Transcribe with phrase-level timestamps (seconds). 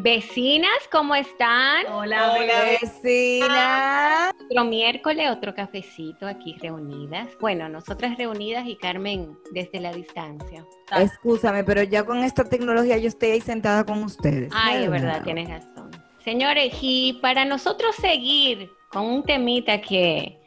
[0.00, 1.84] Vecinas, ¿cómo están?
[1.92, 2.32] Hola,
[2.80, 4.32] vecinas.
[4.48, 7.26] Otro miércoles, otro cafecito aquí reunidas.
[7.40, 10.64] Bueno, nosotras reunidas y Carmen desde la distancia.
[10.96, 14.52] Escúchame, pero ya con esta tecnología yo estoy ahí sentada con ustedes.
[14.54, 15.90] Ay, de verdad, tienes razón.
[16.22, 20.38] Señores, y para nosotros seguir con un temita que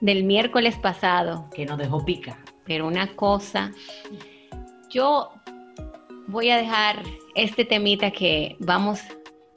[0.00, 1.50] del miércoles pasado.
[1.52, 2.38] Que nos dejó pica.
[2.64, 3.72] Pero una cosa,
[4.88, 5.32] yo
[6.26, 7.02] voy a dejar
[7.34, 9.00] este temita que vamos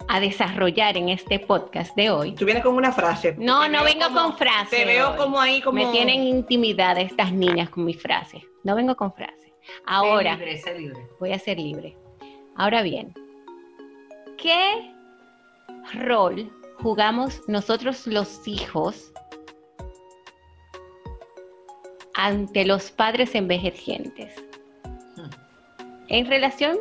[0.08, 2.34] a desarrollar en este podcast de hoy.
[2.36, 3.36] Tú vienes con una frase.
[3.38, 4.78] No, no vengo con frase.
[4.78, 5.84] Te veo como ahí como...
[5.84, 8.42] Me tienen intimidad estas niñas con mis frases.
[8.64, 9.54] No vengo con frase.
[9.86, 10.36] Ahora...
[10.36, 11.08] libre, sé libre.
[11.20, 11.98] Voy a ser libre.
[12.56, 13.14] Ahora bien,
[14.38, 14.94] ¿qué
[15.94, 16.50] rol
[16.82, 19.12] jugamos nosotros los hijos
[22.16, 24.47] ante los padres envejecientes?
[26.08, 26.78] En relación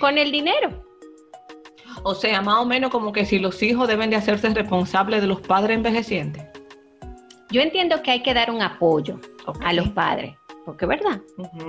[0.00, 0.84] con el dinero.
[2.02, 5.26] O sea, más o menos como que si los hijos deben de hacerse responsables de
[5.26, 6.44] los padres envejecientes.
[7.50, 9.20] Yo entiendo que hay que dar un apoyo
[9.60, 11.20] a los padres, porque verdad,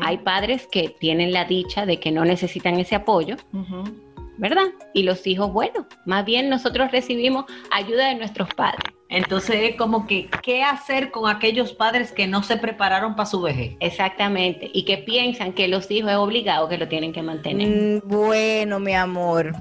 [0.02, 3.36] hay padres que tienen la dicha de que no necesitan ese apoyo,
[4.38, 4.68] ¿verdad?
[4.94, 8.95] Y los hijos, bueno, más bien nosotros recibimos ayuda de nuestros padres.
[9.10, 13.42] Entonces es como que, ¿qué hacer con aquellos padres que no se prepararon para su
[13.42, 13.76] vejez?
[13.80, 17.68] Exactamente, y que piensan que los hijos es obligado que lo tienen que mantener.
[17.68, 19.54] Mm, bueno, mi amor.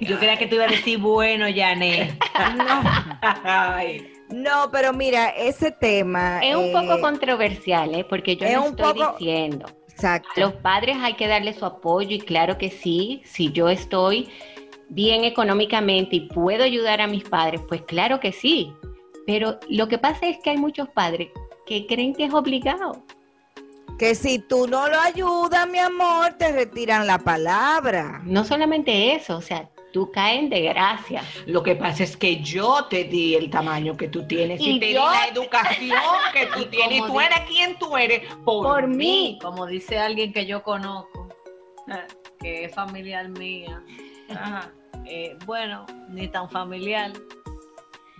[0.00, 2.16] yo creía que tú ibas a decir bueno, Janet.
[4.28, 4.70] no.
[4.70, 6.40] pero mira, ese tema...
[6.42, 8.04] Es un poco eh, controversial, ¿eh?
[8.04, 9.66] porque yo no estoy diciendo.
[9.88, 10.28] Exacto.
[10.36, 14.28] A los padres hay que darle su apoyo y claro que sí, si yo estoy
[14.88, 18.72] bien económicamente y puedo ayudar a mis padres, pues claro que sí.
[19.26, 21.30] Pero lo que pasa es que hay muchos padres
[21.66, 23.04] que creen que es obligado.
[23.98, 28.20] Que si tú no lo ayudas, mi amor, te retiran la palabra.
[28.24, 31.24] No solamente eso, o sea, tú caes de gracia.
[31.46, 34.86] Lo que pasa es que yo te di el tamaño que tú tienes y, te
[34.88, 35.98] di la educación
[36.34, 37.06] que tú tienes.
[37.06, 39.38] Tú eres quien tú eres por, mí.
[39.40, 41.28] Como dice alguien que yo conozco,
[42.40, 43.82] que es familiar mía.
[44.30, 44.72] Ajá.
[45.04, 47.12] Eh, bueno, ni tan familiar.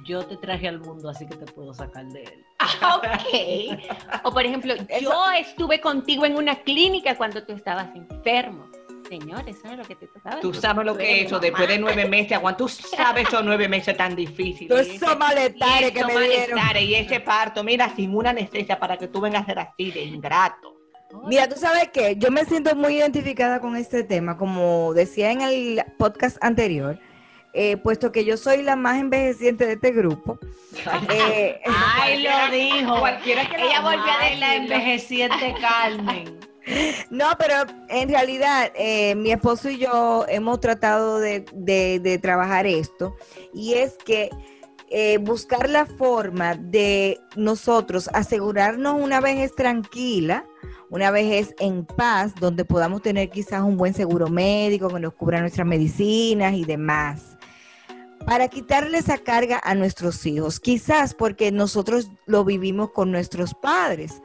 [0.05, 2.45] Yo te traje al mundo, así que te puedo sacar de él.
[2.59, 4.25] Ah, ok.
[4.25, 8.67] O por ejemplo, yo estuve contigo en una clínica cuando tú estabas enfermo.
[9.09, 10.41] Señores, ¿sabes lo que te tocaba?
[10.41, 13.69] Tú sabes lo que es eso, después de nueve meses, cuando tú sabes esos nueve
[13.69, 14.89] meses tan difíciles.
[14.89, 16.59] Esos malestares que me dieron.
[16.81, 20.03] Y ese parto, mira, sin una anestesia para que tú vengas a ser así de
[20.03, 20.76] ingrato.
[21.27, 25.41] Mira, tú sabes que yo me siento muy identificada con este tema, como decía en
[25.41, 26.99] el podcast anterior,
[27.53, 30.39] eh, puesto que yo soy la más envejeciente de este grupo.
[31.11, 33.01] Eh, Ay, lo dijo.
[33.01, 36.39] Cualquiera que Ella volvió a decir la envejeciente Carmen.
[37.11, 37.55] No, pero
[37.89, 43.15] en realidad eh, mi esposo y yo hemos tratado de, de trabajar esto
[43.55, 44.31] y es que
[45.21, 50.47] buscar la forma de nosotros asegurarnos una vejez tranquila,
[50.91, 55.41] una vejez en paz, donde podamos tener quizás un buen seguro médico que nos cubra
[55.41, 57.37] nuestras medicinas y demás.
[58.25, 64.21] Para quitarle esa carga a nuestros hijos, quizás porque nosotros lo vivimos con nuestros padres,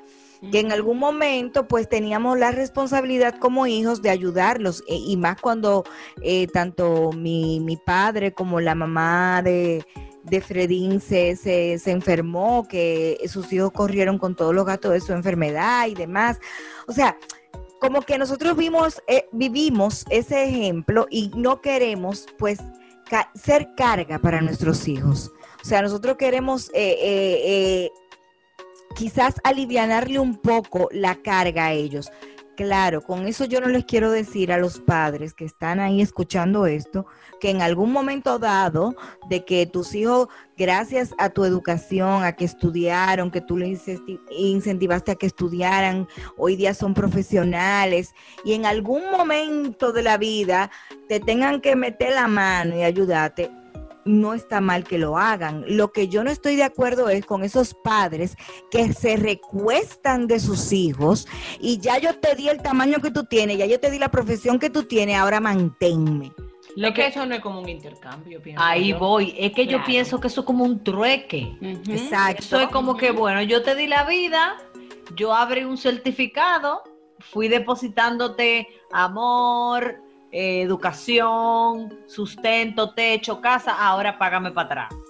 [0.52, 5.40] que en algún momento pues teníamos la responsabilidad como hijos de ayudarlos, e, y más
[5.40, 5.84] cuando
[6.24, 9.86] eh, tanto mi, mi padre como la mamá de,
[10.24, 15.14] de Fredín se, se, enfermó, que sus hijos corrieron con todos los gastos de su
[15.14, 16.40] enfermedad y demás.
[16.88, 17.18] O sea,
[17.80, 22.60] como que nosotros vimos, eh, vivimos ese ejemplo y no queremos pues
[23.34, 25.32] ser carga para nuestros hijos.
[25.62, 27.92] O sea, nosotros queremos eh, eh,
[28.96, 32.12] quizás alivianarle un poco la carga a ellos.
[32.62, 36.68] Claro, con eso yo no les quiero decir a los padres que están ahí escuchando
[36.68, 37.08] esto,
[37.40, 38.96] que en algún momento dado
[39.28, 43.82] de que tus hijos, gracias a tu educación, a que estudiaron, que tú les
[44.30, 48.14] incentivaste a que estudiaran, hoy día son profesionales
[48.46, 50.70] y en algún momento de la vida
[51.10, 53.50] te tengan que meter la mano y ayudarte,
[54.06, 55.64] no está mal que lo hagan.
[55.68, 58.36] Lo que yo no estoy de acuerdo es con esos padres
[58.70, 61.28] que se recuestan de sus hijos
[61.60, 64.12] y ya yo te di el tamaño que tú tienes, ya yo te di la
[64.12, 66.32] profesión que tú tienes, ahora manténme.
[66.76, 68.42] Lo que, eso no es como un intercambio.
[68.56, 69.36] Ahí voy.
[69.38, 71.58] Es que yo pienso que eso es como un trueque.
[71.62, 72.40] Exacto.
[72.40, 74.58] Eso es como que, bueno, yo te di la vida,
[75.16, 76.84] yo abrí un certificado,
[77.20, 80.02] fui depositándote amor,
[80.32, 85.02] eh, educación, sustento, techo, casa, ahora págame para atrás.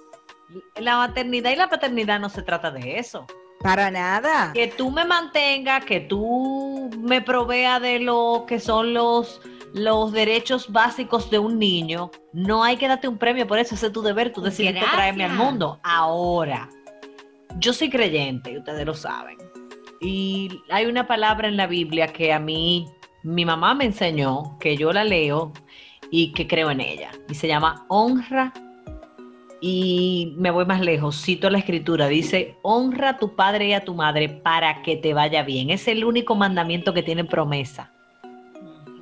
[0.76, 3.26] La maternidad y la paternidad no se trata de eso.
[3.60, 4.52] Para nada.
[4.52, 9.40] Que tú me mantengas, que tú me proveas de lo que son los,
[9.72, 13.86] los derechos básicos de un niño, no hay que darte un premio por eso, ese
[13.86, 15.78] es tu deber, tú decidiste traerme al mundo.
[15.84, 16.68] Ahora,
[17.58, 19.38] yo soy creyente, y ustedes lo saben.
[20.00, 22.88] Y hay una palabra en la Biblia que a mí
[23.22, 25.52] mi mamá me enseñó, que yo la leo
[26.10, 27.10] y que creo en ella.
[27.28, 28.52] Y se llama honra.
[29.60, 33.84] Y me voy más lejos, cito la escritura, dice, honra a tu padre y a
[33.84, 35.70] tu madre para que te vaya bien.
[35.70, 37.92] Es el único mandamiento que tiene promesa.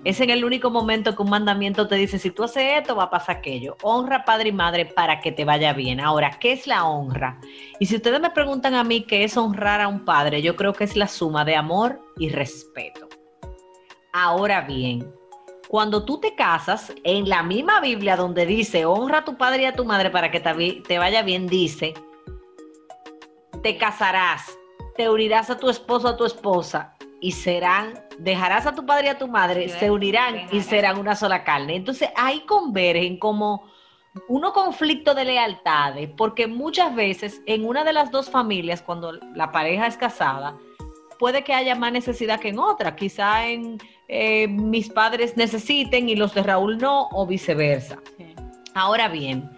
[0.04, 3.04] Es en el único momento que un mandamiento te dice, si tú haces esto, va
[3.04, 3.76] a pasar aquello.
[3.82, 6.00] Honra padre y madre para que te vaya bien.
[6.00, 7.38] Ahora, ¿qué es la honra?
[7.78, 10.72] Y si ustedes me preguntan a mí qué es honrar a un padre, yo creo
[10.72, 13.09] que es la suma de amor y respeto.
[14.12, 15.12] Ahora bien,
[15.68, 19.66] cuando tú te casas, en la misma Biblia donde dice, honra a tu padre y
[19.66, 21.94] a tu madre para que te, vaya bien, dice,
[23.62, 24.58] te casarás,
[24.96, 29.10] te unirás a tu esposo, a tu esposa, y serán, dejarás a tu padre y
[29.10, 31.76] a tu madre, se unirán y serán una sola carne.
[31.76, 33.70] Entonces ahí convergen como
[34.26, 39.52] uno conflicto de lealtades, porque muchas veces en una de las dos familias, cuando la
[39.52, 40.56] pareja es casada,
[41.20, 42.96] puede que haya más necesidad que en otra.
[42.96, 43.78] Quizá en
[44.12, 47.96] eh, mis padres necesiten y los de Raúl no, o viceversa.
[48.74, 49.48] Ahora bien,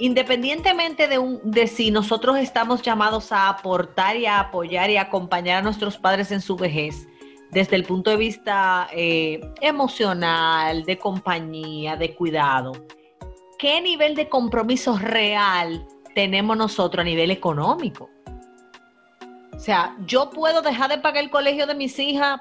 [0.00, 5.02] independientemente de, un, de si nosotros estamos llamados a aportar y a apoyar y a
[5.02, 7.06] acompañar a nuestros padres en su vejez,
[7.52, 12.72] desde el punto de vista eh, emocional, de compañía, de cuidado,
[13.60, 15.86] ¿qué nivel de compromiso real
[16.16, 18.10] tenemos nosotros a nivel económico?
[19.54, 22.40] O sea, yo puedo dejar de pagar el colegio de mis hijas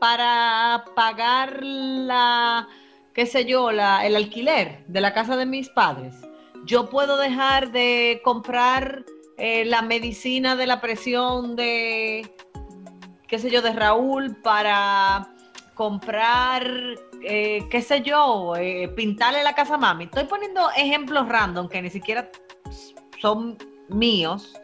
[0.00, 2.66] para pagar la,
[3.12, 6.16] qué sé yo, la, el alquiler de la casa de mis padres.
[6.64, 9.04] Yo puedo dejar de comprar
[9.36, 12.34] eh, la medicina de la presión de,
[13.28, 15.28] qué sé yo, de Raúl para
[15.74, 16.66] comprar,
[17.22, 20.04] eh, qué sé yo, eh, pintarle la casa a mami.
[20.04, 22.30] Estoy poniendo ejemplos random que ni siquiera
[23.20, 23.56] son
[23.88, 24.54] míos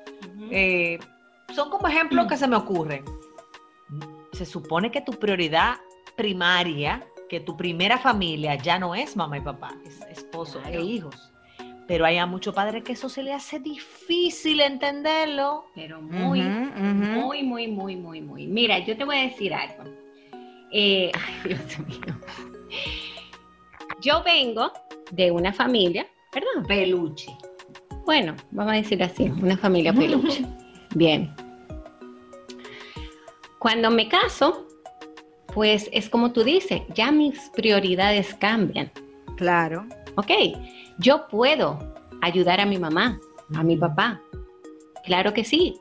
[1.54, 3.04] son como ejemplos que se me ocurren.
[4.36, 5.76] Se supone que tu prioridad
[6.14, 11.32] primaria, que tu primera familia ya no es mamá y papá, es esposo e hijos.
[11.88, 15.64] Pero hay a muchos padres que eso se le hace difícil entenderlo.
[15.75, 18.46] Pero muy, muy, muy, muy, muy, muy.
[18.46, 19.84] Mira, yo te voy a decir algo.
[20.70, 22.20] Eh, ay, Dios mío.
[24.02, 24.70] Yo vengo
[25.12, 26.66] de una familia, perdón.
[26.66, 27.34] Peluche.
[28.04, 30.44] Bueno, vamos a decir así, una familia peluche.
[30.94, 31.34] Bien.
[33.58, 34.66] Cuando me caso,
[35.54, 38.90] pues es como tú dices, ya mis prioridades cambian.
[39.36, 39.86] Claro.
[40.16, 40.30] Ok,
[40.98, 41.78] yo puedo
[42.22, 43.18] ayudar a mi mamá,
[43.54, 44.20] a mi papá.
[45.04, 45.76] Claro que sí.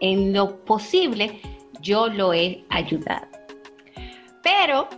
[0.00, 1.40] En lo posible,
[1.80, 3.26] yo lo he ayudado.
[4.42, 4.88] Pero,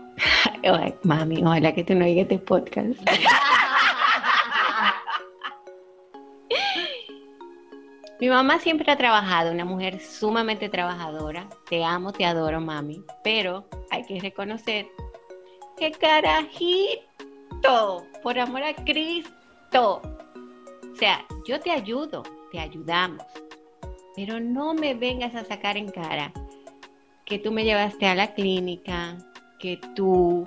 [1.05, 2.99] mami, ojalá que tú no oigas este podcast.
[8.21, 11.49] Mi mamá siempre ha trabajado, una mujer sumamente trabajadora.
[11.71, 13.03] Te amo, te adoro, mami.
[13.25, 14.89] Pero hay que reconocer
[15.79, 17.01] que carajito,
[18.23, 20.03] por amor a Cristo.
[20.03, 22.23] O sea, yo te ayudo,
[22.53, 23.25] te ayudamos.
[24.15, 26.31] Pero no me vengas a sacar en cara
[27.25, 29.17] que tú me llevaste a la clínica,
[29.59, 30.45] que tú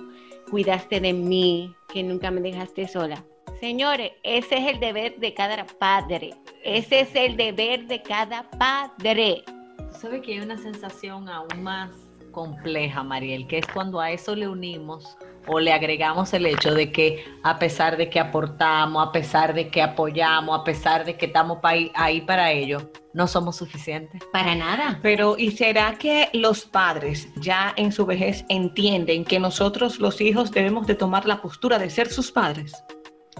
[0.48, 3.24] cuidaste de mí, que nunca me dejaste sola.
[3.64, 6.34] Señores, ese es el deber de cada padre.
[6.62, 9.42] Ese es el deber de cada padre.
[9.78, 11.88] Tú sabes que hay una sensación aún más
[12.30, 15.16] compleja, Mariel, que es cuando a eso le unimos
[15.46, 19.70] o le agregamos el hecho de que a pesar de que aportamos, a pesar de
[19.70, 24.20] que apoyamos, a pesar de que estamos ahí, ahí para ello, no somos suficientes.
[24.30, 24.98] Para nada.
[25.00, 30.50] Pero ¿y será que los padres ya en su vejez entienden que nosotros los hijos
[30.50, 32.84] debemos de tomar la postura de ser sus padres?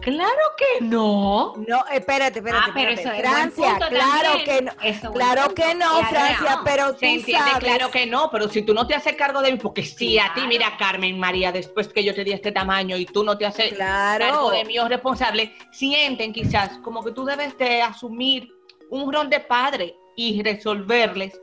[0.04, 1.54] Claro que no.
[1.66, 2.64] No, espérate, espérate.
[2.68, 3.00] Ah, pero espérate.
[3.00, 4.44] eso es Francia, claro también.
[4.44, 4.72] que no.
[4.82, 6.64] Eso Claro que no, Claro, Francia, no.
[6.64, 7.64] pero tú Se entiende, sabes.
[7.64, 10.32] claro que no, pero si tú no te haces cargo de mí, porque sí, a
[10.34, 13.46] ti, mira, Carmen María, después que yo te di este tamaño y tú no te
[13.46, 14.24] haces Claro.
[14.24, 18.48] cargo de mí o responsable, sienten quizás como que tú debes de asumir
[18.90, 21.40] un rol de padre y resolverles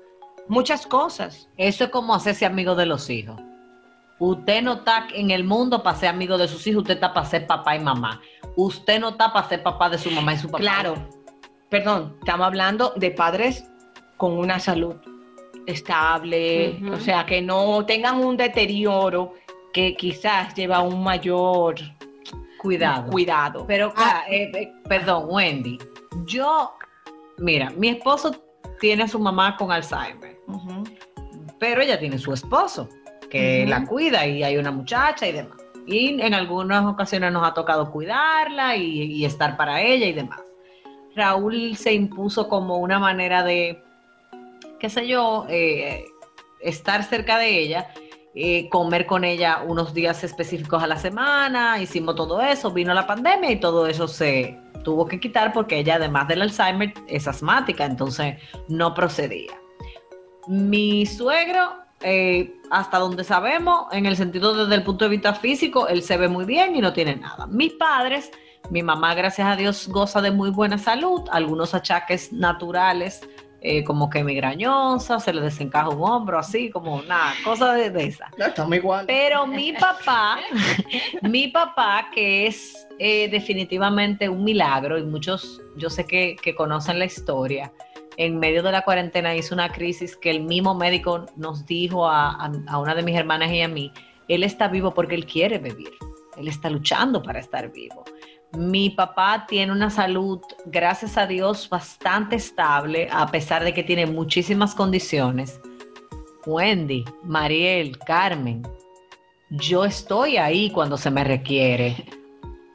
[0.48, 1.50] muchas cosas.
[1.58, 3.40] Eso es como hacerse amigo de los hijos.
[4.24, 7.26] Usted no está en el mundo para ser amigo de sus hijos, usted está para
[7.26, 8.22] ser papá y mamá.
[8.56, 10.60] Usted no está para ser papá de su mamá y su papá.
[10.60, 10.94] Claro,
[11.70, 13.66] perdón, estamos hablando de padres
[14.18, 14.94] con una salud
[15.66, 19.34] estable, o sea, que no tengan un deterioro
[19.74, 21.76] que quizás lleva a un mayor
[22.60, 23.10] Cuidado.
[23.10, 23.66] cuidado.
[23.66, 24.22] Pero, Ah.
[24.30, 25.80] eh, eh, perdón, Wendy.
[26.26, 26.76] Yo,
[27.40, 28.36] mira, mi esposo
[28.80, 30.38] tiene a su mamá con Alzheimer,
[31.60, 32.88] pero ella tiene su esposo
[33.32, 35.58] que la cuida y hay una muchacha y demás.
[35.88, 40.42] Y en algunas ocasiones nos ha tocado cuidarla y, y estar para ella y demás.
[41.16, 43.84] Raúl se impuso como una manera de,
[44.80, 46.06] qué sé yo, eh,
[46.62, 47.94] estar cerca de ella,
[48.34, 53.08] eh, comer con ella unos días específicos a la semana, hicimos todo eso, vino la
[53.08, 57.86] pandemia y todo eso se tuvo que quitar porque ella además del Alzheimer es asmática,
[57.86, 59.52] entonces no procedía.
[60.48, 65.88] Mi suegro, eh, hasta donde sabemos, en el sentido desde el punto de vista físico,
[65.88, 67.48] él se ve muy bien y no tiene nada.
[67.48, 68.32] Mis padres,
[68.70, 73.22] mi mamá, gracias a Dios, goza de muy buena salud, algunos achaques naturales,
[73.64, 78.06] eh, como que migrañosa, se le desencaja un hombro, así, como una cosa de, de
[78.06, 78.32] esa.
[78.38, 79.06] estamos igual.
[79.06, 80.40] Pero mi papá,
[81.22, 86.98] mi papá, que es eh, definitivamente un milagro, y muchos, yo sé que, que conocen
[86.98, 87.72] la historia,
[88.26, 92.32] en medio de la cuarentena hizo una crisis que el mismo médico nos dijo a,
[92.68, 93.92] a- una de mis hermanas y a mí,
[94.28, 95.92] él está vivo porque él quiere vivir,
[96.38, 98.04] él está luchando para estar vivo.
[98.58, 104.06] Mi papá tiene una salud, gracias a Dios, bastante estable, a pesar de que tiene
[104.06, 105.60] muchísimas condiciones.
[106.46, 108.62] Wendy, Mariel, Carmen,
[109.50, 112.06] yo estoy ahí cuando se me requiere.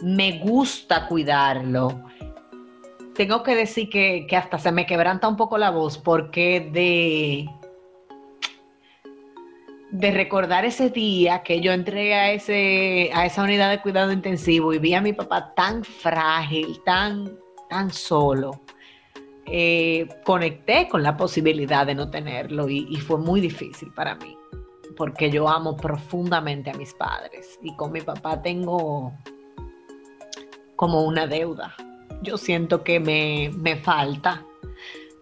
[0.00, 2.02] Me gusta cuidarlo.
[3.16, 7.48] Tengo que decir que, que hasta se me quebranta un poco la voz porque de,
[9.90, 14.74] de recordar ese día que yo entré a, ese, a esa unidad de cuidado intensivo
[14.74, 17.38] y vi a mi papá tan frágil, tan,
[17.70, 18.60] tan solo,
[19.46, 24.36] eh, conecté con la posibilidad de no tenerlo y, y fue muy difícil para mí,
[24.94, 29.14] porque yo amo profundamente a mis padres y con mi papá tengo
[30.74, 31.74] como una deuda.
[32.22, 34.44] Yo siento que me, me falta,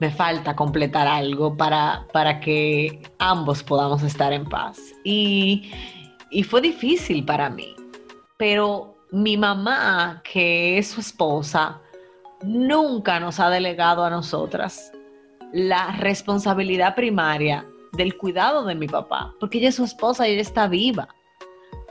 [0.00, 4.78] me falta completar algo para, para que ambos podamos estar en paz.
[5.04, 5.70] Y,
[6.30, 7.74] y fue difícil para mí,
[8.36, 11.80] pero mi mamá, que es su esposa,
[12.42, 14.92] nunca nos ha delegado a nosotras
[15.52, 20.42] la responsabilidad primaria del cuidado de mi papá, porque ella es su esposa y ella
[20.42, 21.13] está viva.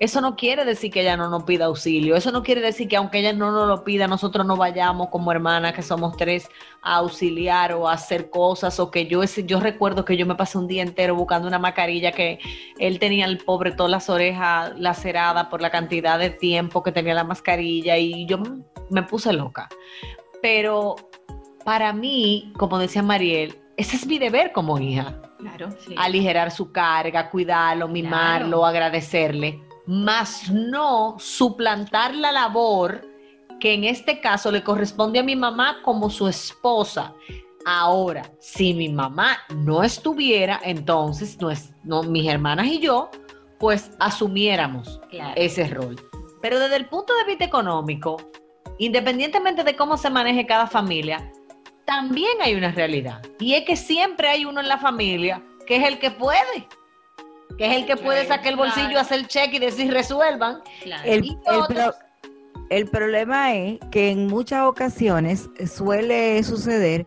[0.03, 2.97] Eso no quiere decir que ella no nos pida auxilio, eso no quiere decir que
[2.97, 6.49] aunque ella no nos lo pida, nosotros no vayamos como hermanas, que somos tres,
[6.81, 10.57] a auxiliar o a hacer cosas, o que yo, yo recuerdo que yo me pasé
[10.57, 12.39] un día entero buscando una mascarilla que
[12.79, 17.13] él tenía el pobre todas las orejas laceradas por la cantidad de tiempo que tenía
[17.13, 18.39] la mascarilla y yo
[18.89, 19.69] me puse loca
[20.41, 20.97] pero
[21.63, 25.95] para mí, como decía Mariel, ese es mi deber como hija, Claro, sí.
[25.97, 28.65] aligerar su carga, cuidarlo, mimarlo, Claro.
[28.65, 33.05] agradecerle, más no suplantar la labor
[33.59, 37.13] que en este caso le corresponde a mi mamá como su esposa.
[37.65, 43.09] Ahora, si mi mamá no estuviera, entonces nues- no, mis hermanas y yo,
[43.59, 45.33] pues asumiéramos Claro.
[45.37, 45.95] ese rol.
[46.41, 48.17] Pero desde el punto de vista económico,
[48.79, 51.31] independientemente de cómo se maneje cada familia,
[51.85, 53.21] también hay una realidad.
[53.39, 56.67] Y es que siempre hay uno en la familia que es el que puede.
[57.57, 58.99] Que es el que puede Claro, sacar el bolsillo, claro.
[59.01, 60.61] hacer el cheque y decir resuelvan.
[60.81, 61.03] Claro.
[61.05, 62.29] El, Y el otros- pro-
[62.69, 67.05] el problema es que en muchas ocasiones suele suceder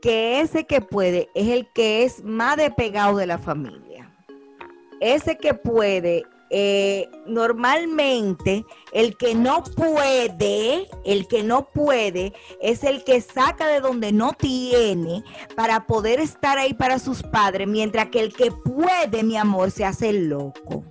[0.00, 4.10] que ese que puede es el que es más despegado de la familia.
[5.00, 13.04] Ese que puede eh, normalmente el que no puede, el que no puede, es el
[13.04, 15.22] que saca de donde no tiene
[15.54, 19.84] para poder estar ahí para sus padres, mientras que el que puede, mi amor, se
[19.84, 20.84] hace loco.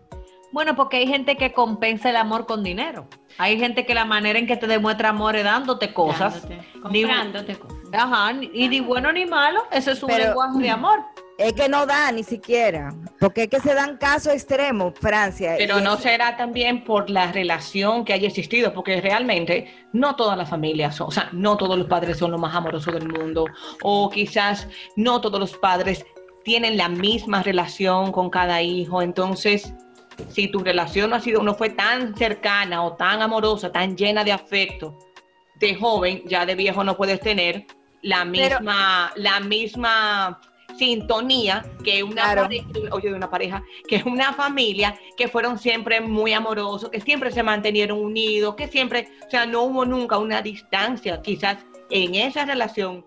[0.51, 3.07] Bueno, porque hay gente que compensa el amor con dinero.
[3.37, 6.41] Hay gente que la manera en que te demuestra amor es dándote cosas.
[6.49, 7.77] Dándote, comprándote cosas.
[7.93, 10.99] Ajá, y ni bueno ni malo, eso es un Pero- lenguaje de amor.
[11.37, 15.55] Es que no da ni siquiera, porque es que se dan casos extremos, Francia.
[15.57, 20.37] Pero no es- será también por la relación que haya existido, porque realmente no todas
[20.37, 23.45] las familias son, o sea, no todos los padres son los más amorosos del mundo,
[23.83, 26.05] o quizás no todos los padres
[26.43, 29.73] tienen la misma relación con cada hijo, entonces
[30.29, 34.23] si tu relación no ha sido, no fue tan cercana o tan amorosa, tan llena
[34.23, 34.97] de afecto,
[35.59, 37.65] de joven, ya de viejo no puedes tener
[38.01, 40.39] la Pero- misma, la misma
[40.77, 42.41] sintonía que una Claro.
[42.43, 47.01] pareja, oye, de una pareja, que es una familia que fueron siempre muy amorosos, que
[47.01, 51.21] siempre se mantenieron unidos, que siempre, o sea, no hubo nunca una distancia.
[51.21, 51.57] Quizás
[51.89, 53.05] en esa relación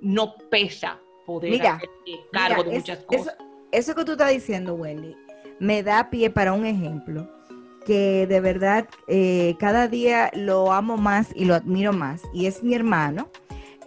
[0.00, 3.36] no pesa poder Mira, hacerse cargo Mira, de es- muchas eso, cosas.
[3.72, 5.16] eso que tú estás diciendo, Wendy,
[5.60, 7.28] me da pie para un ejemplo
[7.88, 12.20] que de verdad eh, cada día lo amo más y lo admiro más.
[12.34, 13.30] Y es mi hermano.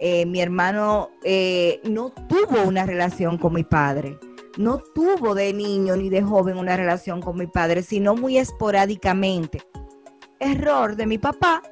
[0.00, 4.18] Eh, mi hermano eh, no tuvo una relación con mi padre.
[4.58, 9.62] No tuvo de niño ni de joven una relación con mi padre, sino muy esporádicamente.
[10.40, 11.62] Error de mi papá,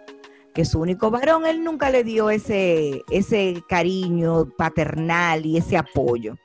[0.54, 6.36] que su único varón, él nunca le dio ese, ese cariño paternal y ese apoyo.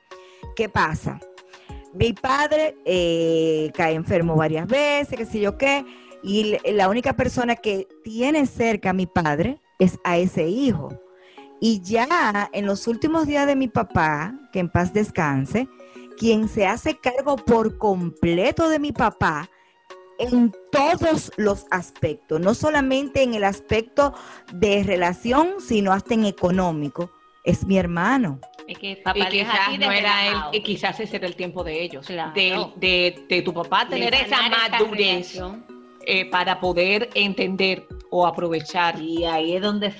[0.56, 1.20] ¿Qué pasa?
[1.98, 5.84] Mi padre eh, cae enfermo varias veces, qué sé yo qué,
[6.22, 10.90] y la única persona que tiene cerca a mi padre es a ese hijo.
[11.58, 15.68] Y ya en los últimos días de mi papá, que en paz descanse,
[16.18, 19.48] quien se hace cargo por completo de mi papá
[20.18, 24.12] en todos los aspectos, no solamente en el aspecto
[24.52, 27.10] de relación, sino hasta en económico,
[27.44, 28.40] es mi hermano.
[28.68, 31.26] Es que Y papá deja quizás así de no era él, y quizás ese era
[31.26, 32.32] el tiempo de ellos, Claro.
[32.34, 35.40] de, de- de tu papá De tener esa sanar esta madurez
[36.08, 39.00] eh, para poder entender o aprovechar.
[39.00, 39.92] Y ahí es donde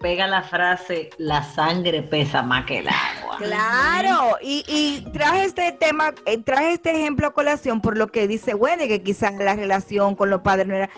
[0.00, 3.36] pega la frase, la sangre pesa más que el agua.
[3.38, 8.26] Claro, y, y traje este tema, eh, traje este ejemplo a colación por lo que
[8.28, 10.90] dice Wendy, que quizás la relación con los padres no era.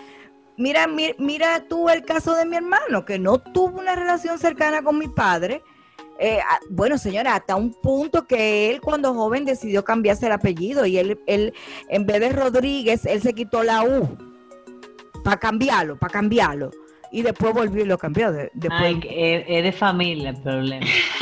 [0.57, 4.81] Mira, mi- mira tú el caso de mi hermano, que no tuvo una relación cercana
[4.81, 5.61] con mi padre.
[6.19, 10.97] Eh, bueno, señora, hasta un punto que él cuando joven decidió cambiarse el apellido y
[10.97, 11.53] él, él
[11.89, 14.17] en vez de Rodríguez, él se quitó la U
[15.23, 16.71] para cambiarlo, para cambiarlo.
[17.11, 18.31] Y después volvió y lo cambió.
[18.31, 18.99] de- después, Ay,
[19.47, 20.85] es de familia el problema.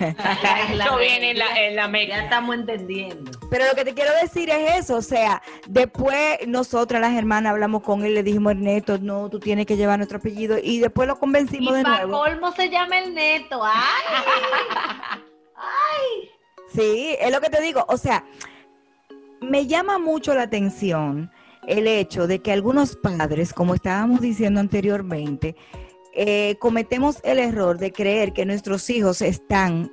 [0.72, 2.24] Eso viene en la, en la Ya mega.
[2.24, 3.30] estamos entendiendo.
[3.50, 7.82] Pero lo que te quiero decir es eso, o sea, después nosotras las hermanas hablamos
[7.82, 11.14] con él, le dijimos, Ernesto, no, tú tienes que llevar nuestro apellido y después lo
[11.14, 12.22] Y convencimos de para nuevo.
[12.22, 13.62] colmo se llama el neto.
[15.56, 16.30] ¡Ay!
[16.72, 18.24] Sí, es lo que te digo, o sea,
[19.40, 21.30] me llama mucho la atención
[21.66, 25.54] el hecho de que algunos padres, como estábamos diciendo anteriormente,
[26.14, 29.92] eh, cometemos el error de creer que nuestros hijos están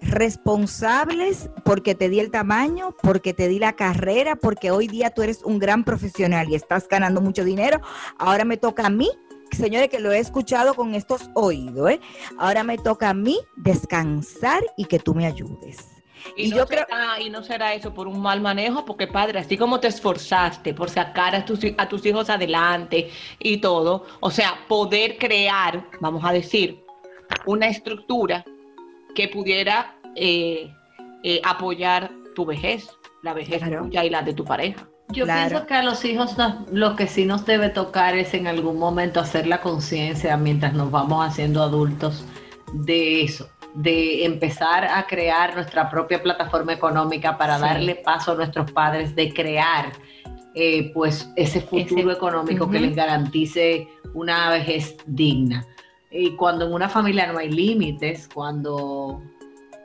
[0.00, 5.22] responsables porque te di el tamaño, porque te di la carrera, porque hoy día tú
[5.22, 7.80] eres un gran profesional y estás ganando mucho dinero.
[8.18, 9.10] Ahora me toca a mí,
[9.50, 12.00] señores, que lo he escuchado con estos oídos, ¿eh?
[12.38, 15.99] Ahora me toca a mí descansar y que tú me ayudes.
[16.36, 19.06] Y, Y no yo creo- será, y no será eso por un mal manejo, porque
[19.06, 24.06] padre, así como te esforzaste por sacar a tus, a tus hijos adelante y todo,
[24.20, 26.84] o sea, poder crear, vamos a decir,
[27.46, 28.44] una estructura
[29.14, 30.72] que pudiera eh,
[31.22, 32.88] eh, apoyar tu vejez,
[33.22, 33.82] la vejez Claro.
[33.84, 34.88] tuya y la de tu pareja.
[35.10, 35.48] Yo Claro.
[35.48, 38.78] pienso que a los hijos nos- lo que sí nos debe tocar es en algún
[38.78, 42.24] momento hacer la conciencia mientras nos vamos haciendo adultos
[42.72, 47.62] de eso, de empezar a crear nuestra propia plataforma económica para Sí.
[47.62, 49.92] darle paso a nuestros padres de crear
[50.56, 55.64] eh, pues ese futuro Ese- económico que les garantice una vejez digna.
[56.10, 59.22] Y cuando en una familia no hay límites, cuando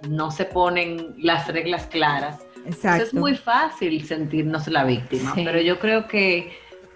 [0.10, 3.04] no se ponen las reglas claras, pues Exacto.
[3.04, 5.44] es muy fácil sentirnos la víctima, Sí.
[5.46, 6.52] pero yo creo que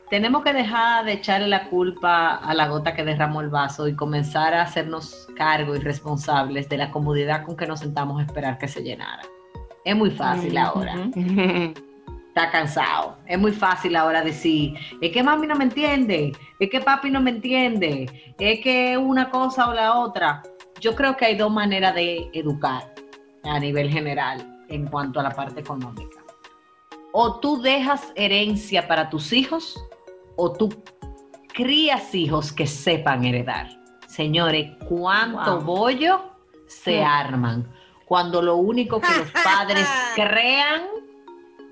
[0.10, 3.96] tenemos que dejar de echarle la culpa a la gota que derramó el vaso y
[3.96, 8.58] comenzar a hacernos cargo y responsables de la comodidad con que nos sentamos a esperar
[8.58, 9.22] que se llenara.
[9.86, 13.18] Es muy fácil ahora, está cansado.
[13.28, 17.22] Es muy fácil ahora decir, es que mami no me entiende, es que papi no
[17.22, 20.42] me entiende, es que una cosa o la otra.
[20.80, 22.94] Yo creo que hay dos maneras de educar
[23.44, 26.18] a nivel general en cuanto a la parte económica.
[27.12, 29.89] o tú dejas herencia para tus hijos
[30.40, 30.70] o tú
[31.54, 33.68] crías hijos que sepan heredar.
[34.08, 35.64] Señores, ¿cuánto Wow.
[35.78, 36.22] bollo
[36.68, 37.06] se Mm.
[37.06, 37.74] arman?
[38.06, 40.84] Cuando lo único que los padres crean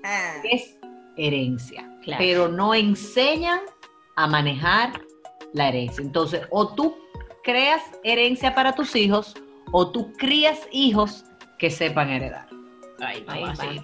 [0.04, 0.34] Ah.
[0.44, 0.78] es
[1.16, 2.18] herencia, Claro.
[2.22, 3.60] pero no enseñan
[4.16, 5.00] a manejar
[5.52, 6.02] la herencia.
[6.02, 6.94] Entonces, o tú
[7.42, 9.34] creas herencia para tus hijos
[9.72, 11.24] o tú crías hijos
[11.58, 12.46] que sepan heredar.
[13.00, 13.24] Ay.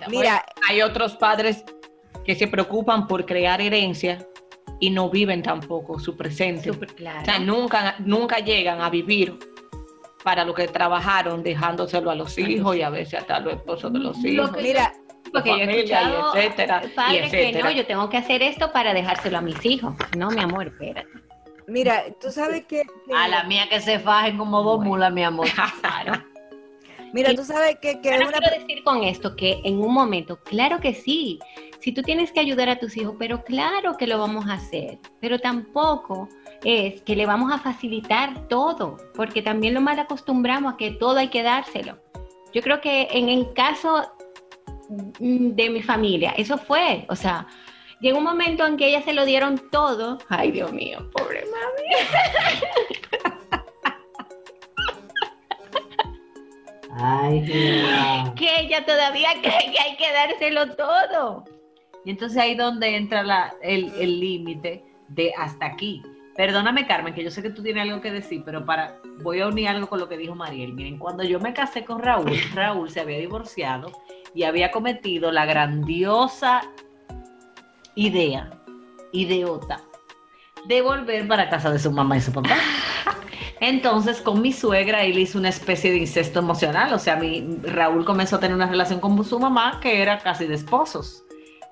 [0.08, 1.64] Mira, hay otros padres
[2.24, 4.26] que se preocupan por crear herencia
[4.80, 6.72] y no viven tampoco su presente.
[6.72, 7.22] Súper claro.
[7.22, 9.38] O sea, nunca, nunca llegan a vivir
[10.22, 13.92] para lo que trabajaron, dejándoselo a los hijos y a veces hasta a los esposos
[13.92, 14.50] de los Lo hijos.
[14.56, 14.92] que- mira,
[15.32, 17.64] Porque yo he familia, y escuchado etcétera, y padres que etcétera.
[17.64, 19.94] no, yo tengo que hacer esto para dejárselo a mis hijos.
[20.16, 21.08] No, mi amor, espérate.
[21.66, 24.90] mira, tú sabes que, que- A la mía que se fajen como dos Bueno.
[24.90, 25.46] mulas, mi amor.
[25.82, 26.12] Claro.
[27.12, 30.38] mira, tú sabes que, que Pero una quiero decir con esto que en un momento,
[30.42, 31.38] claro que sí,
[31.84, 34.98] si tú tienes que ayudar a tus hijos, pero claro que lo vamos a hacer,
[35.20, 36.30] pero tampoco
[36.64, 41.18] es que le vamos a facilitar todo, porque también lo mal acostumbramos a que todo
[41.18, 41.98] hay que dárselo.
[42.54, 44.10] Yo creo que en el caso
[45.18, 47.46] mm, de mi familia, eso fue, o sea,
[48.00, 50.16] llegó un momento en que ellas se lo dieron todo.
[50.30, 51.90] Ay, Dios mío, pobre mami.
[56.96, 57.42] Ay,
[58.36, 61.44] Que ella todavía cree que hay que dárselo todo.
[62.04, 66.02] Y entonces ahí donde entra la- el el límite de hasta aquí.
[66.36, 69.46] Perdóname, Carmen, que yo sé que tú tienes algo que decir, pero para voy a
[69.46, 70.72] unir algo con lo que dijo Mariel.
[70.72, 73.92] Miren, cuando yo me casé con Raúl, Raúl se había divorciado
[74.34, 76.62] y había cometido la grandiosa
[77.94, 78.50] idea,
[79.12, 79.80] ideota,
[80.66, 82.56] de volver para casa de su mamá y su papá.
[83.60, 86.92] Entonces, con mi suegra, él hizo una especie de incesto emocional.
[86.92, 90.46] O sea, mi, Raúl comenzó a tener una relación con su mamá que era casi
[90.46, 91.24] de esposos.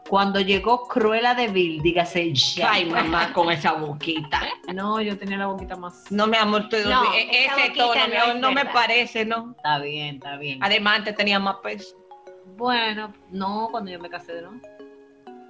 [0.08, 2.72] Cuando llegó Cruella de Vil, dígase ya.
[2.72, 4.42] Ay, mamá, con esa boquita.
[4.74, 6.10] No, yo tenía la boquita más.
[6.10, 8.48] No, mi amor, tú- No, e- esa ese boquita tono no mi es amor, no,
[8.50, 8.72] me verdad.
[8.72, 9.54] parece, ¿no?
[9.56, 10.58] Está bien, está bien.
[10.62, 11.96] Además, antes tenía más peso.
[12.56, 14.60] Bueno, no, cuando yo me casé, ¿no?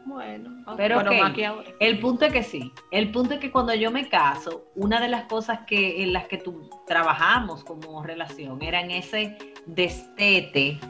[0.04, 1.06] Bueno, Pero ok.
[1.20, 1.70] más que ahora.
[1.78, 2.72] El punto es que sí.
[2.90, 6.26] El punto es que cuando yo me caso, una de las cosas que en las
[6.26, 9.36] que tú trabajamos como relación era en ese
[9.66, 10.80] destete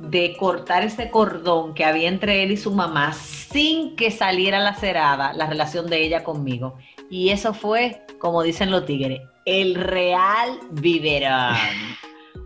[0.00, 5.34] de cortar ese cordón que había entre él y su mamá sin que saliera lacerada
[5.34, 6.78] la relación de ella conmigo.
[7.10, 11.56] Y eso fue, como dicen los tigres, el real biberón.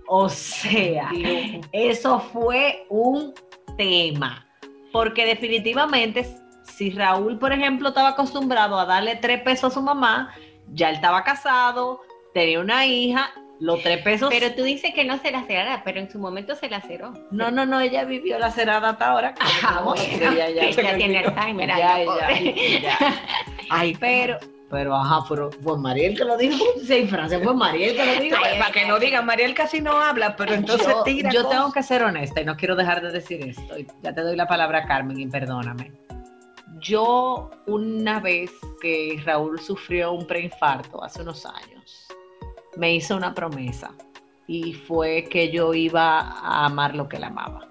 [0.09, 1.11] O sea,
[1.73, 3.33] eso fue un
[3.77, 4.47] tema.
[4.93, 6.27] Porque definitivamente,
[6.65, 10.35] si Raúl, por ejemplo, estaba acostumbrado a darle tres pesos a su mamá,
[10.73, 12.01] ya él estaba casado,
[12.33, 14.29] tenía una hija, los tres pesos.
[14.31, 17.13] Pero tú dices que no se lacerará, pero en su momento se laceró.
[17.31, 19.35] no, no, no, ella vivió la cerada hasta ahora.
[19.63, 21.69] Ah, bueno, ya, ya, tiene Alzheimer.
[21.69, 22.99] Ya, ya, ya.
[23.71, 24.39] Ay, pero,
[24.71, 26.65] pero, ajá, pero fue Mariel que lo dijo.
[26.85, 28.37] Sí, Francia fue Mariel que lo dijo.
[28.43, 31.73] Ay, para que no digan, Mariel casi no habla, pero entonces yo, tira yo tengo
[31.73, 33.77] que ser honesta y no quiero dejar de decir esto.
[34.03, 35.93] Ya te doy la palabra, Carmen, y perdóname.
[36.81, 38.51] Yo, una vez
[38.83, 41.74] que Raúl sufrió un preinfarto hace unos años,
[42.77, 43.93] me hizo una promesa
[44.47, 47.69] y fue que yo iba a amar lo que él amaba.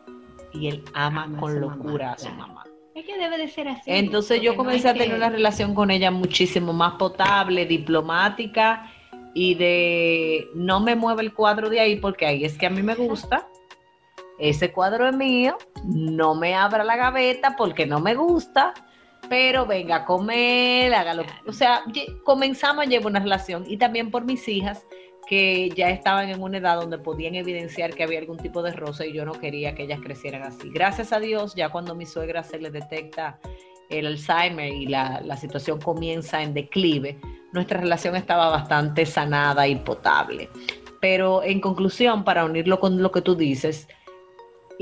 [0.53, 2.37] Y él ama con locura mamá, a su claro.
[2.47, 2.63] mamá.
[2.95, 3.81] Es que debe de ser así.
[3.87, 8.91] Entonces yo no comencé a tener que- una relación con ella muchísimo más potable, diplomática
[9.33, 12.83] y de no me mueve el cuadro de ahí porque ahí es que a mí
[12.83, 13.47] me gusta.
[14.37, 18.73] Ese cuadro es mío, no me abra la gaveta porque no me gusta,
[19.29, 21.23] pero venga a comer, hágalo.
[21.47, 21.81] O sea,
[22.23, 24.85] comenzamos a llevar una relación y también por mis hijas
[25.27, 29.05] que ya estaban en una edad donde podían evidenciar que había algún tipo de rosa
[29.05, 30.69] y yo no quería que ellas crecieran así.
[30.69, 33.39] Gracias a Dios, ya cuando a mi suegra se le detecta
[33.89, 37.19] el Alzheimer y la, la situación comienza en declive,
[37.53, 40.49] nuestra relación estaba bastante sanada y potable.
[40.99, 43.87] Pero en conclusión, para unirlo con lo que tú dices,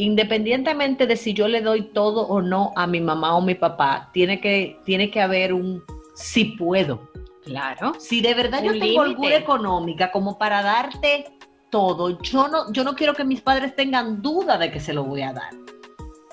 [0.03, 4.09] independientemente de si yo le doy todo o no a mi mamá o mi papá,
[4.13, 5.83] tiene que, tiene que haber un
[6.15, 7.11] si puedo.
[7.43, 7.93] Claro.
[7.99, 11.25] Si de verdad yo tengo holgura económica como para darte
[11.69, 15.03] todo, yo no, yo no quiero que mis padres tengan duda de que se lo
[15.03, 15.51] voy a dar.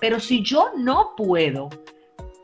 [0.00, 1.68] Pero si yo no puedo,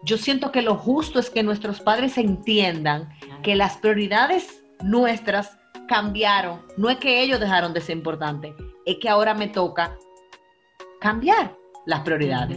[0.03, 3.09] yo siento que lo justo es que nuestros padres entiendan
[3.43, 5.57] que las prioridades nuestras
[5.89, 6.61] cambiaron.
[6.77, 8.53] No es que ellos dejaron de ser importantes,
[8.85, 9.97] es que ahora me toca
[11.05, 12.57] cambiar las prioridades.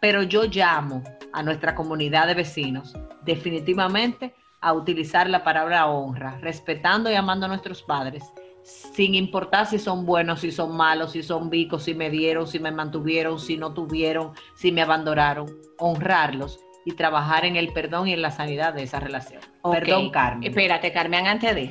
[0.00, 7.10] Pero yo llamo a nuestra comunidad de vecinos definitivamente a utilizar la palabra honra, respetando
[7.10, 8.22] y amando a nuestros padres
[8.62, 12.60] sin importar si son buenos, si son malos, si son vicos, si me dieron, si
[12.60, 18.12] me mantuvieron, si no tuvieron, si me abandonaron, honrarlos y trabajar en el perdón y
[18.12, 19.40] en la sanidad de esa relación.
[19.62, 19.74] Ok.
[19.74, 20.48] Perdón, Carmen.
[20.48, 21.70] Espérate, Carmen, antes de.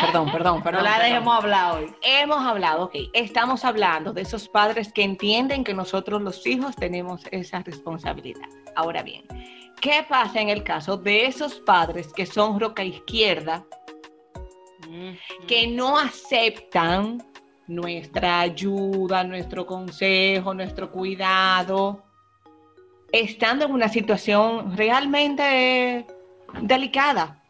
[0.00, 0.84] Perdón, perdón, perdón.
[0.84, 1.08] no la perdón.
[1.10, 1.94] dejemos hablar hoy.
[2.02, 2.94] Hemos hablado, ok.
[3.12, 8.48] Estamos hablando de esos padres que entienden que nosotros los hijos tenemos esa responsabilidad.
[8.76, 9.24] Ahora bien,
[9.80, 13.64] ¿qué pasa en el caso de esos padres que son roca izquierda,
[15.48, 17.18] que no aceptan
[17.66, 22.04] nuestra ayuda, nuestro consejo, nuestro cuidado,
[23.20, 26.06] estando en una situación realmente
[26.60, 27.40] delicada?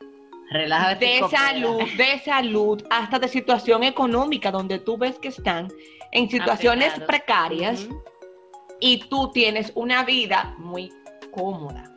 [0.50, 1.06] Relájate.
[1.06, 1.42] de copera.
[1.42, 5.68] salud, de salud, hasta de situación económica, donde tú ves que están
[6.12, 7.88] en situaciones precarias
[8.78, 10.92] y tú tienes una vida muy
[11.32, 11.90] cómoda,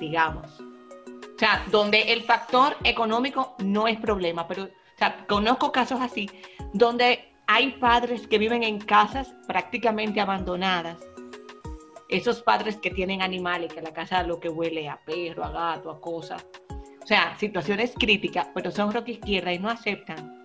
[0.00, 0.58] digamos.
[0.58, 6.30] O sea, donde el factor económico no es problema, pero o sea, conozco casos así,
[6.72, 10.96] donde hay padres que viven en casas prácticamente abandonadas.
[12.08, 15.90] Esos padres que tienen animales, que la casa lo que huele a perro, a gato,
[15.90, 16.46] a cosas.
[17.02, 20.44] O sea, situaciones críticas, pero son roca izquierda y no aceptan.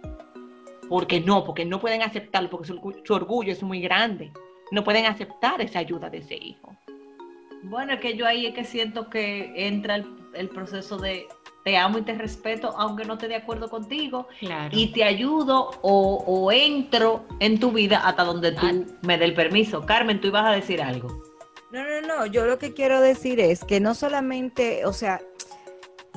[0.90, 4.32] Porque no, porque no pueden aceptarlo, porque su, orgu- su orgullo es muy grande.
[4.72, 6.76] No pueden aceptar esa ayuda de ese hijo.
[7.64, 11.28] Bueno, es que yo ahí es que siento que entra el, el proceso de
[11.64, 14.76] te amo y te respeto, aunque no esté de acuerdo contigo, Claro.
[14.76, 19.36] y te ayudo o, o entro en tu vida hasta donde tú me dé el
[19.36, 19.86] permiso.
[19.86, 21.22] Carmen, tú ibas a decir algo.
[21.72, 25.22] No, no, no, yo lo que quiero decir es que no solamente, o sea,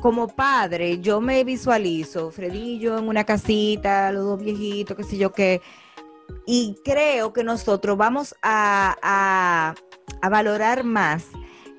[0.00, 5.32] como padre, yo me visualizo, Fredillo en una casita, los dos viejitos, qué sé yo
[5.32, 5.62] qué,
[6.46, 8.96] y creo que nosotros vamos a,
[10.20, 11.26] a- valorar más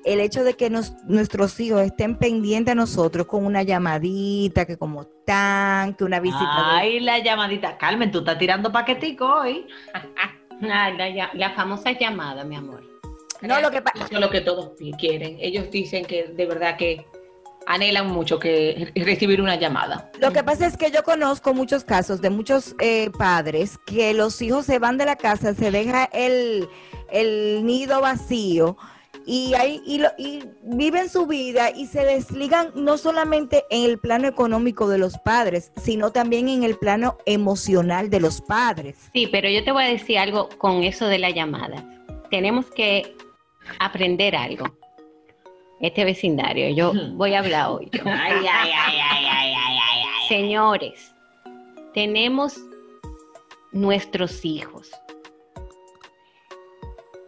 [0.04, 4.76] el hecho de que nos- nuestros hijos estén pendientes a nosotros con una llamadita, que
[4.78, 6.44] como están, que una visita.
[6.44, 7.76] de- Ay, la llamadita.
[7.76, 9.66] Carmen, tú estás tirando paquetico hoy.
[10.58, 12.82] La, ya- la famosa llamada, mi amor.
[13.42, 14.04] No, lo que pasa...
[14.04, 15.36] Eso es lo que todos quieren.
[15.40, 17.04] Ellos dicen que de verdad que
[17.66, 20.10] anhelan mucho que recibir una llamada.
[20.20, 24.40] Lo que pasa es que yo conozco muchos casos de muchos eh, padres que los
[24.40, 26.68] hijos se van de la casa, se deja el,
[27.10, 28.76] el nido vacío
[29.26, 33.98] y, ahí, y, lo- y viven su vida y se desligan no solamente en el
[33.98, 39.10] plano económico de los padres, sino también en el plano emocional de los padres.
[39.12, 41.84] Sí, pero yo te voy a decir algo con eso de la llamada.
[42.30, 43.16] Tenemos que
[43.78, 44.66] aprender algo.
[45.80, 47.88] Este vecindario, yo voy a hablar hoy.
[47.92, 48.02] yo.
[48.06, 48.96] Ay, ay, ay.
[50.28, 51.14] Señores,
[51.94, 52.58] tenemos
[53.72, 54.90] nuestros hijos.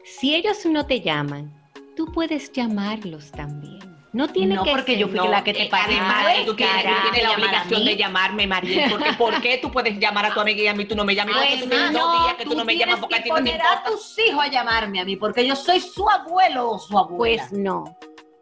[0.04, 1.52] Si ellos no te llaman,
[1.94, 3.77] tú puedes llamarlos también.
[4.18, 5.94] No tiene No, que porque ser- yo fui la que te eh, paré.
[5.94, 8.88] Además, Ay, tú tienes, tú tienes la obligación de llamarme, María.
[8.90, 11.14] Porque ¿por qué tú puedes llamar a tu amiga y a mí tú no me
[11.14, 11.36] llamas?
[11.36, 13.36] Porque tú tienes no, dos días que tú no me llamas porque a ti no
[13.36, 13.90] te poner a importa.
[13.92, 17.46] tus hijos a llamarme a mí, porque yo soy su abuelo o su abuela.
[17.48, 17.96] Pues no.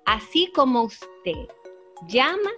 [0.07, 1.47] Así como usted
[2.09, 2.51] llama,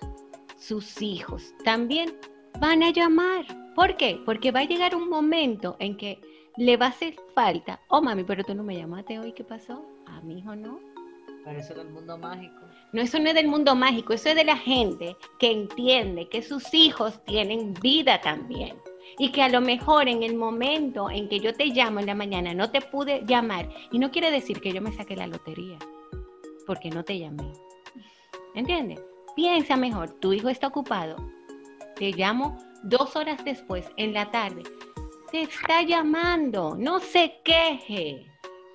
[0.57, 2.17] sus hijos también
[2.61, 3.45] van a llamar.
[3.75, 4.21] ¿Por qué?
[4.25, 6.21] Porque va a llegar un momento en que
[6.57, 7.81] le va a hacer falta.
[7.89, 9.85] Oh, mami, pero tú no me llamaste hoy, ¿qué pasó?
[10.07, 10.79] A mi hijo no.
[11.45, 12.61] Pero eso del mundo mágico.
[12.93, 16.43] No, eso no es del mundo mágico, eso es de la gente que entiende que
[16.43, 18.77] sus hijos tienen vida también.
[19.19, 22.15] Y que a lo mejor en el momento en que yo te llamo en la
[22.15, 23.69] mañana no te pude llamar.
[23.91, 25.79] Y no quiere decir que yo me saqué la lotería,
[26.67, 27.53] porque no te llamé.
[28.55, 29.01] ¿Entiendes?
[29.35, 31.17] Piensa mejor, tu hijo está ocupado.
[31.97, 34.63] Te llamo dos horas después, en la tarde.
[35.31, 38.27] Te está llamando, no se queje.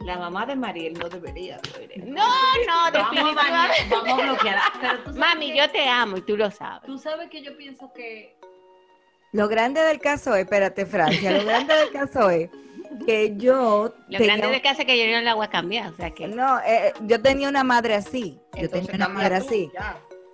[0.03, 1.59] La mamá de Mariel no debería.
[2.05, 2.25] No,
[2.67, 3.87] no, definitivamente.
[3.89, 4.59] vamos a bloquear.
[4.81, 6.85] Pero tú sabes Mami, que- yo te amo y tú lo sabes.
[6.85, 8.35] Tú sabes que yo pienso que
[9.31, 12.49] Lo grande del caso es, espérate Francia, lo grande del caso es
[13.07, 13.93] que yo...
[14.07, 16.11] Lo tenía- grande de casa es que yo no la voy a cambiar, o sea
[16.11, 16.27] que...
[16.27, 19.71] No, eh, yo tenía una madre así, yo tenía una madre así.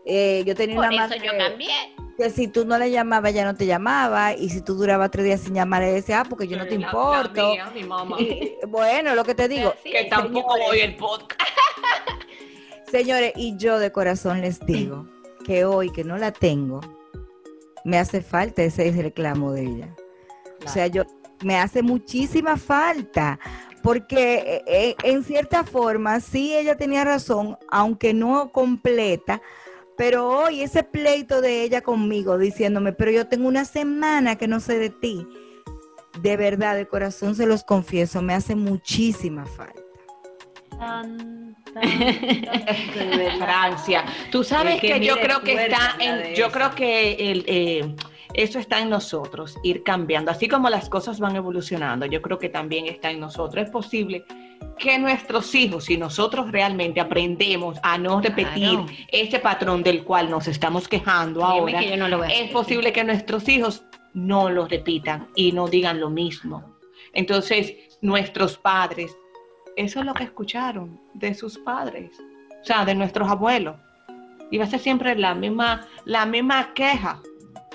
[0.06, 1.96] Eh, yo tenía Por una eso madre yo cambié.
[2.20, 5.26] Que si tú no le llamabas, ella no te llamaba, y si tú durabas tres
[5.26, 7.52] días sin llamar, le decía, ah, porque yo no te La- la importo.
[7.52, 8.20] mía, mi mamá.
[8.20, 10.68] Y, bueno, lo que te digo, Sí, que tampoco señores.
[10.68, 11.42] voy el podcast.
[12.92, 15.08] señores, y yo de corazón les digo
[15.46, 16.82] que hoy que no la tengo,
[17.86, 19.96] me hace falta ese reclamo de ella.
[20.66, 21.04] O sea, yo
[21.44, 23.40] me hace muchísima falta.
[23.82, 29.42] Porque eh, eh, en cierta forma sí ella tenía razón, aunque no completa,
[30.00, 34.62] pero hoy ese pleito de ella conmigo diciéndome, pero yo tengo una semana que no
[34.62, 35.28] sé de ti,
[36.22, 39.82] de verdad, de corazón se los confieso, me hace muchísima falta.
[40.70, 41.84] tan, tan.
[43.40, 44.06] Francia.
[44.32, 47.96] Tú sabes Es que que, yo creo que está en, yo creo que el, eh,
[48.34, 50.32] eso está en nosotros, ir cambiando.
[50.32, 53.66] Así como las cosas van evolucionando, yo creo que también está en nosotros.
[53.66, 54.24] Es posible
[54.78, 58.86] que nuestros hijos, si nosotros realmente aprendemos a no repetir Claro.
[59.12, 63.48] ese patrón del cual nos estamos quejando ahora, que no lo es posible que nuestros
[63.50, 66.76] hijos no lo repitan y no digan lo mismo.
[67.14, 69.16] Entonces, nuestros padres,
[69.76, 72.12] eso es lo que escucharon de sus padres,
[72.62, 73.76] o sea, de nuestros abuelos.
[74.52, 77.22] Y va a ser siempre la misma, la misma queja.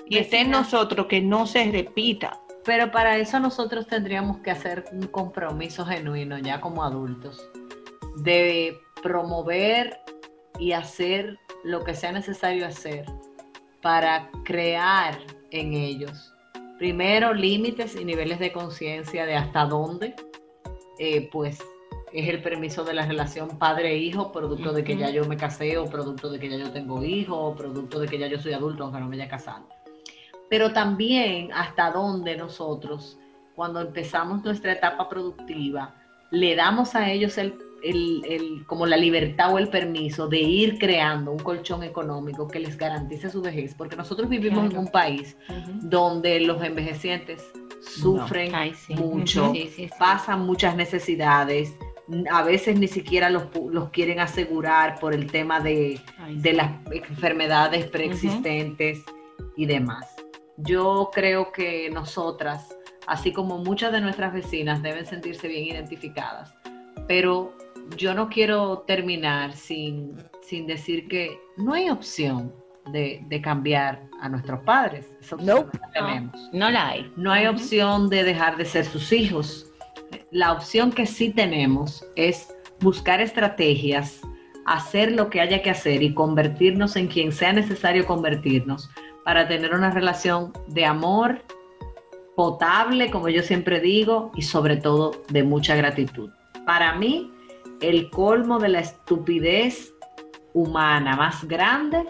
[0.06, 2.40] Y está en nosotros que no se repita.
[2.64, 7.46] Pero para eso nosotros tendríamos que hacer un compromiso genuino ya como adultos
[8.16, 9.98] de promover
[10.58, 13.04] y hacer lo que sea necesario hacer
[13.82, 15.18] para crear
[15.50, 16.32] en ellos
[16.78, 20.14] primero límites y niveles de conciencia de hasta dónde
[20.98, 21.58] eh, pues
[22.12, 25.86] es el permiso de la relación padre-hijo producto de que ya yo me casé o
[25.86, 28.84] producto de que ya yo tengo hijos o producto de que ya yo soy adulto
[28.84, 29.66] aunque no me haya casado
[30.54, 33.18] pero también hasta dónde nosotros,
[33.56, 35.96] cuando empezamos nuestra etapa productiva,
[36.30, 40.78] le damos a ellos el, el- el- como la libertad o el permiso de ir
[40.78, 45.36] creando un colchón económico que les garantice su vejez, porque nosotros vivimos en un país
[45.82, 47.44] donde los envejecientes
[47.80, 48.94] sufren Ay, sí.
[48.94, 49.90] mucho, Sí, sí, sí.
[49.98, 51.74] pasan muchas necesidades,
[52.30, 56.70] a veces ni siquiera los, los quieren asegurar por el tema de, Ay, de las
[56.92, 59.02] enfermedades preexistentes
[59.56, 60.13] y demás.
[60.56, 66.54] Yo creo que nosotras, así como muchas de nuestras vecinas, deben sentirse bien identificadas,
[67.08, 67.56] pero
[67.96, 72.54] yo no quiero terminar sin, sin decir que no hay opción
[72.92, 75.10] de, de cambiar a nuestros padres.
[75.20, 75.78] Esa opción Nope.
[75.78, 76.50] no la tenemos.
[76.52, 77.12] No la hay.
[77.16, 79.70] No hay opción de dejar de ser sus hijos.
[80.30, 84.20] La opción que sí tenemos es buscar estrategias,
[84.66, 88.90] hacer lo que haya que hacer y convertirnos en quien sea necesario convertirnos
[89.24, 91.42] para tener una relación de amor
[92.36, 96.30] potable, como yo siempre digo, y sobre todo de mucha gratitud.
[96.66, 97.30] Para mí,
[97.80, 99.92] el colmo de la estupidez
[100.52, 102.04] humana más grande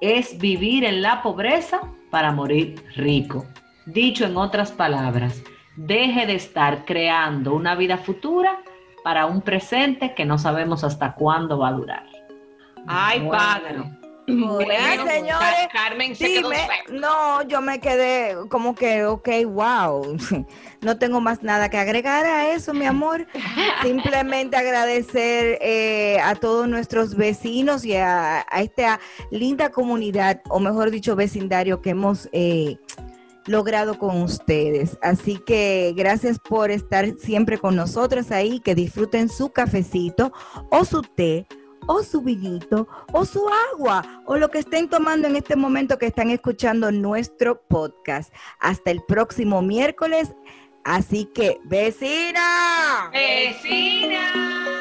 [0.00, 3.46] es vivir en la pobreza para morir rico.
[3.86, 5.42] Dicho en otras palabras,
[5.76, 8.62] deje de estar creando una vida futura
[9.04, 12.06] para un presente que no sabemos hasta cuándo va a durar.
[12.86, 13.38] Ay, Bueno.
[13.38, 14.01] padre.
[14.26, 15.38] Bueno, señores.
[15.38, 20.16] Car- Carmen se Dime, no, yo me quedé como que, ok, wow,
[20.80, 23.26] no tengo más nada que agregar a eso, mi amor.
[23.82, 30.90] Simplemente agradecer eh, a todos nuestros vecinos y a, a esta linda comunidad, o mejor
[30.90, 32.76] dicho, vecindario que hemos eh,
[33.46, 34.98] logrado con ustedes.
[35.02, 40.32] Así que gracias por estar siempre con nosotros ahí, que disfruten su cafecito
[40.70, 41.46] o su té
[41.86, 46.06] o su vinito, o su agua, o lo que estén tomando en este momento que
[46.06, 48.32] están escuchando nuestro podcast.
[48.58, 50.32] Hasta el próximo miércoles.
[50.84, 53.10] Así que, vecina.
[53.12, 54.71] Vecina.